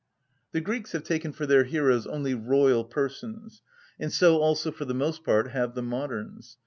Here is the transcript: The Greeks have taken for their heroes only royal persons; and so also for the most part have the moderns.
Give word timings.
The 0.51 0.61
Greeks 0.61 0.93
have 0.93 1.03
taken 1.03 1.31
for 1.31 1.45
their 1.45 1.63
heroes 1.63 2.07
only 2.07 2.33
royal 2.33 2.83
persons; 2.83 3.61
and 3.99 4.11
so 4.11 4.39
also 4.41 4.71
for 4.71 4.85
the 4.85 4.95
most 4.95 5.23
part 5.23 5.51
have 5.51 5.75
the 5.75 5.83
moderns. 5.83 6.57